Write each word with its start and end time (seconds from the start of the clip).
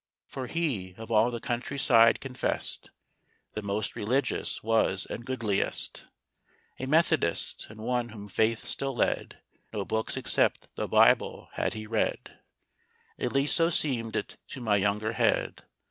For 0.25 0.47
he, 0.47 0.95
of 0.97 1.11
all 1.11 1.29
the 1.29 1.39
country 1.39 1.77
side 1.77 2.19
confessed, 2.19 2.89
The 3.53 3.61
most 3.61 3.95
religious 3.95 4.63
was 4.63 5.05
and 5.05 5.23
goodliest; 5.23 6.07
A 6.79 6.87
Methodist, 6.87 7.67
and 7.69 7.81
one 7.81 8.09
whom 8.09 8.27
faith 8.27 8.65
still 8.65 8.95
led, 8.95 9.41
No 9.71 9.85
books 9.85 10.17
except 10.17 10.69
the 10.75 10.87
Bible 10.87 11.49
had 11.53 11.75
he 11.75 11.85
read 11.85 12.39
At 13.19 13.31
least 13.33 13.55
so 13.55 13.69
seemed 13.69 14.15
it 14.15 14.37
to 14.47 14.59
my 14.59 14.77
younger 14.77 15.13
head. 15.13 15.65